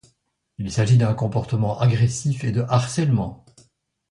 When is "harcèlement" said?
2.67-3.45